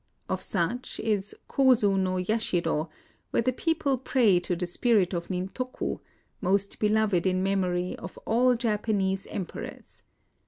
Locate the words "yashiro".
2.15-2.89